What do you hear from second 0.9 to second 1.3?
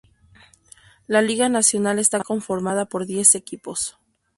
La